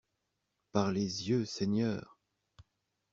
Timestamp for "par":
0.71-0.91